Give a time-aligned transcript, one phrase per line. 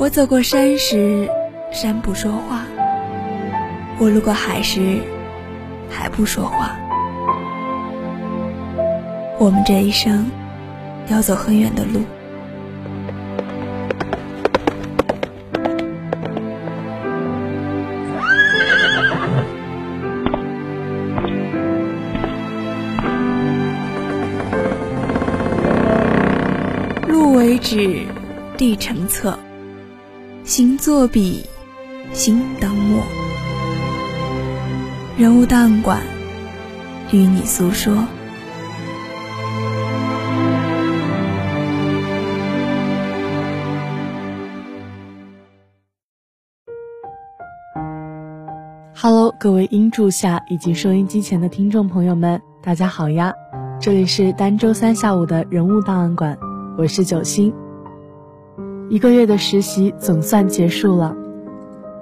[0.00, 1.28] 我走过山时，
[1.72, 2.58] 山不说话；
[3.98, 5.00] 我路过海时，
[5.90, 6.76] 海不说话。
[9.40, 10.30] 我们这一生
[11.08, 12.00] 要走很远的路，
[27.08, 28.06] 路为纸，
[28.56, 29.37] 地成册。
[30.48, 31.44] 心作笔，
[32.14, 33.02] 心当墨。
[35.18, 36.00] 人物档案馆，
[37.12, 37.94] 与你诉说。
[48.96, 53.34] Hello，各位音柱下以及收音机前的听众朋友们，大家好呀！
[53.78, 56.38] 这里是单周三下午的人物档案馆，
[56.78, 57.52] 我是九星。
[58.90, 61.14] 一个月的实习总算结束了，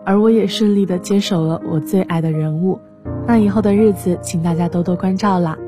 [0.04, 2.78] 而我也顺利的接手了我最爱的人物。
[3.26, 5.58] 那以后的日子，请大家多多关照啦。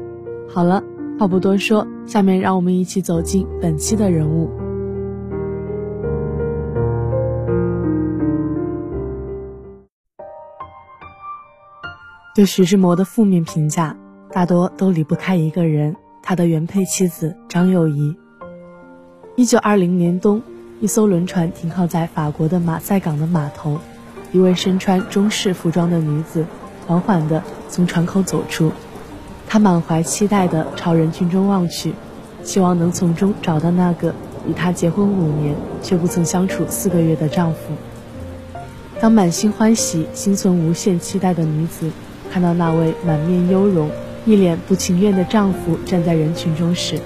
[0.48, 0.80] 好了，
[1.18, 4.48] 话不多说，下面让我们一起走进本期的人物。
[12.36, 13.96] 对徐志摩的负面评价，
[14.30, 18.14] 大多都离不开一个人，他的原配妻子张幼仪。
[19.34, 20.40] 一九二零年冬。
[20.80, 23.80] 一艘轮船停靠在法国的马赛港的码头，
[24.30, 26.46] 一位身穿中式服装的女子
[26.86, 28.70] 缓缓地从船口走出，
[29.48, 31.94] 她满怀期待地朝人群中望去，
[32.44, 34.14] 希望能从中找到那个
[34.46, 37.58] 与她结婚五年却不曾相处四个月的丈夫。
[39.00, 41.90] 当满心欢喜、心存无限期待的女子
[42.30, 43.90] 看到那位满面忧容、
[44.24, 47.00] 一脸不情愿的丈夫站在人群中时，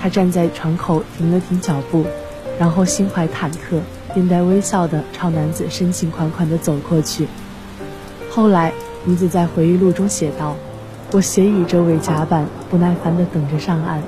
[0.00, 2.04] 她站在船口停了停脚步。
[2.58, 3.80] 然后心怀忐忑，
[4.14, 7.28] 面带微笑地朝男子深情款款地走过去。
[8.30, 8.72] 后来，
[9.04, 10.56] 女子在回忆录中写道
[11.12, 14.02] ：“我斜倚着尾甲板，不耐烦地等着上岸，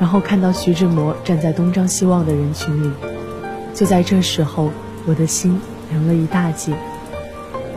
[0.00, 2.92] 然后看到徐志摩站在东张西望的人群里。
[3.72, 4.70] 就在这时候，
[5.06, 6.74] 我的心凉了一大截。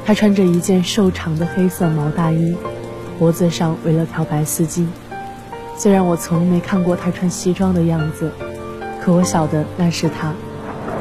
[0.04, 2.56] 他穿着一件瘦长的黑色毛大衣，
[3.20, 4.88] 脖子上围了条白丝巾。
[5.78, 8.32] 虽然我从没看过他穿西装的样子。”
[9.08, 10.34] 可我晓得那是他，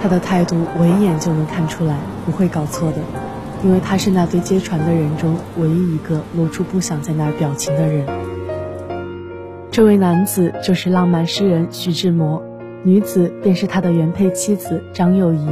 [0.00, 2.98] 他的态度我一眼就能看出来，不会搞错的，
[3.64, 8.06] 因为他是那对接船的人中唯一一个露出不想在那表情的人。
[9.72, 12.40] 这位男子就是浪漫诗人徐志摩，
[12.84, 15.44] 女子便是他的原配妻子张幼仪。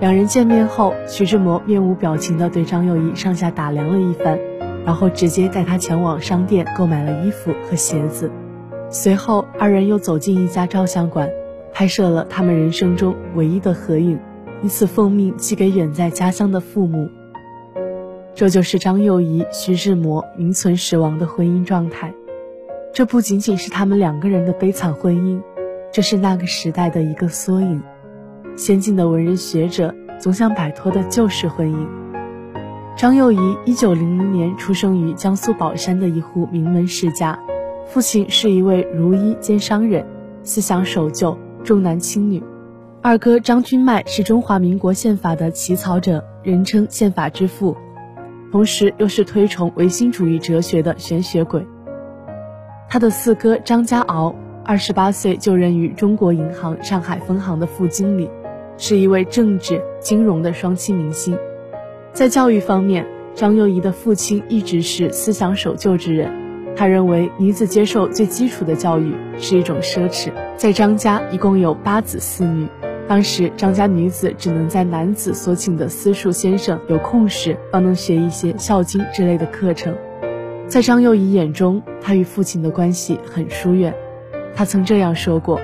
[0.00, 4.38] 两人见面后，徐志摩面无表情地对张幼仪上下打量了一番，
[4.86, 8.30] 然后直接带她前往商店购买了衣服和鞋子。
[8.94, 11.28] 随后，二人又走进一家照相馆，
[11.72, 14.16] 拍摄了他们人生中唯一的合影，
[14.62, 17.10] 以此奉命寄给远在家乡的父母。
[18.36, 22.14] 这就是张幼仪、徐志摩名存实亡的婚姻状态。
[22.92, 25.42] 这不仅仅是他们两个人的悲惨婚姻，
[25.92, 27.82] 这是那个时代的一个缩影。
[28.54, 31.84] 先进的文人学者总想摆脱的就是婚姻。
[32.96, 37.36] 张幼仪一九零零年出生于江苏宝山的一户名门世家。
[37.86, 40.04] 父亲是一位儒医兼商人，
[40.42, 42.42] 思想守旧，重男轻女。
[43.02, 47.76] 二哥张君迈是中华民国宪法的起草者，人称宪法之父，
[48.50, 51.64] 同时又是推崇唯心主义哲学的玄学鬼。
[52.88, 54.34] 他的四哥张家敖，
[54.64, 58.30] 二十八岁就任于中国银行上海分行的副经理，
[58.78, 61.36] 是一位政治金融的双栖明星。
[62.12, 66.43] 在教育方面，张幼仪的父亲一直是思想守旧之人。
[66.76, 70.32] 他认为女子接受最基础的教育是一种奢侈。
[70.56, 72.66] 在张家一共有八子四女，
[73.06, 79.94] 当时张家女子只能在男子所请的私塾先生有空时，方能学一些《孝经》之类的课程。
[80.66, 83.94] 在张幼仪眼中，她与父亲的关系很疏远。
[84.54, 85.60] 她曾这样说过：“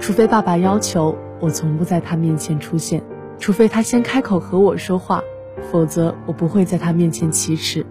[0.00, 3.00] 除非爸爸要求，我从不在他面前出现；
[3.38, 5.22] 除非他先开口和我说话，
[5.70, 7.86] 否则我不会在他面前启齿。”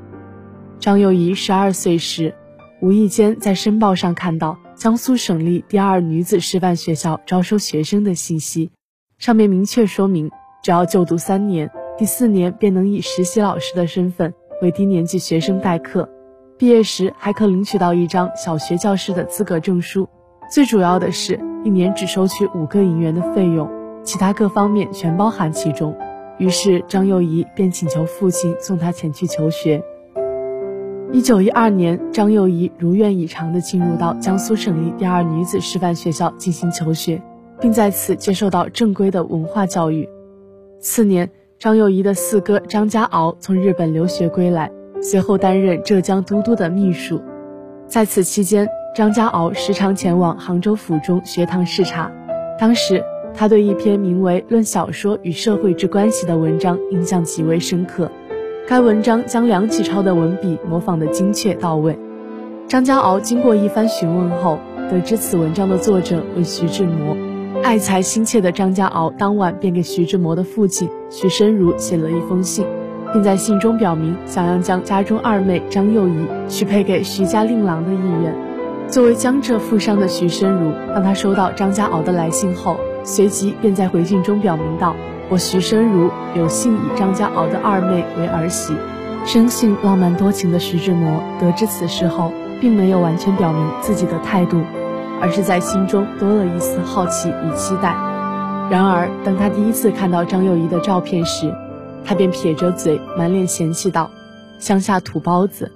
[0.80, 2.34] 张幼仪十二岁时。
[2.80, 8.70] 无意间在申报上看到江苏省立第二女子师范学校招收学生的信息，
[9.18, 10.30] 上面明确说明，
[10.62, 14.32] 只要就读三年，第四年便能以实习老师的身份
[14.62, 16.08] 为低年级学生代课，
[16.56, 20.08] 毕业时还可领取到一张小学教师的资格证书。
[20.52, 23.68] 最主要的是，一年只收取五个银元的费用，
[24.04, 25.98] 其他各方面全包含其中。
[26.38, 29.84] 于是张幼仪便请求父亲送她前去求学。
[31.14, 37.22] 一九一二年，张幼仪如愿以偿地进入到江苏省立第二女子师范学校进行求学，
[37.62, 40.08] 并在此接受到正规的文化教育。
[40.82, 44.70] 次年，张幼仪的四哥张家敖从日本留学归来，
[45.02, 47.22] 随后担任浙江都督的秘书。
[47.88, 52.12] 在此期间，张家敖时常前往杭州府中学堂视察。
[52.60, 53.02] 当时，
[53.34, 58.12] 他对一篇名为《论小说与社会之关系》的文章印象极为深刻。
[58.68, 61.98] 该文章将梁启超的文笔模仿得精确到位。
[62.68, 64.60] 张家敖经过一番询问后，
[64.92, 67.16] 得知此文章的作者为徐志摩。
[67.64, 72.66] 爱才心切的张家敖当晚便给徐志摩的父亲徐申如写了一封信，
[73.14, 78.36] 并在信中表明想要将家中二妹张幼仪许配给徐家令郎的意愿。
[78.90, 82.76] 作为江浙富商的徐申如，当他收到张家敖的来信后，
[83.06, 84.94] 随即便在回信中表明道。
[85.30, 88.74] 我徐申如有幸以张家敖的二妹为儿媳，
[89.26, 92.32] 生性浪漫多情的徐志摩得知此事后，
[92.62, 94.62] 并没有完全表明自己的态度，
[95.20, 97.94] 而是在心中多了一丝好奇与期待。
[98.72, 101.54] 然而，当他第一次看到张幼仪的照片时，
[102.06, 104.10] 他便撇着嘴，满脸嫌弃道
[104.60, 105.74] ：“乡下土包子。”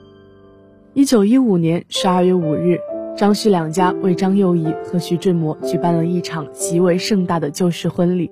[0.95, 2.77] 一九一五年十二月五日，
[3.17, 8.31] 张徐两家为张幼仪和徐志摩举办了一场极为盛大的旧式婚礼。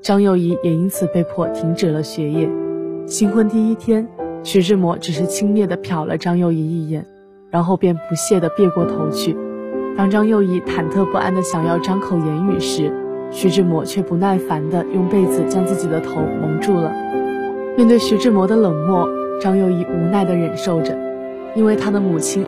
[0.00, 2.48] 张幼仪也因此被迫停止了学业。
[3.06, 4.06] 新婚第一天，
[4.42, 7.04] 徐志摩只是轻蔑地瞟了张幼仪一眼，
[7.50, 9.36] 然后便不屑地别过头去。
[9.96, 12.92] 当张幼仪忐忑不安地想要张口言语时，
[13.30, 16.92] 徐志摩却不耐烦地用被子将自己的头蒙住了。
[17.76, 19.08] 面对徐志摩的冷漠，
[19.40, 20.96] 张幼仪无奈地忍受着，
[21.54, 22.36] 因为她的母亲。